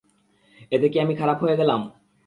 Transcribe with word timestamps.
এতে 0.71 0.87
কী 0.89 0.97
আমি 0.99 1.13
খারাপ 1.15 1.37
হয়ে 1.43 1.59
গেলাম? 1.59 1.81